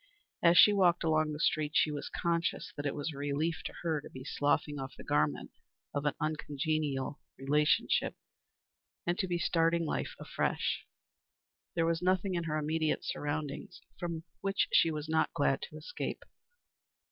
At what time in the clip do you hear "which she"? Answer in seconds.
14.39-14.89